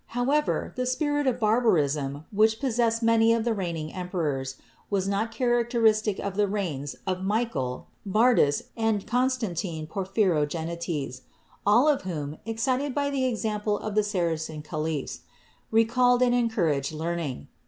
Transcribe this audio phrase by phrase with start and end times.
[0.17, 4.55] However, the spirit of barbarism which possessed many of the reigning emperors
[4.89, 11.21] was not characteristic of the reigns of Michael, Bardas and Constantine Porphyrogenetes,
[11.67, 15.19] all of whom, excited by the example of the Saracen caliphs,
[15.69, 17.47] recalled and encouraged learning.